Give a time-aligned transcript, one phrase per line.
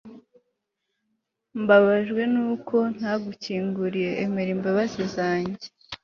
[1.61, 4.11] mbabajwe nuko ntagukinguriye.
[4.23, 5.65] emera imbabazi zanjye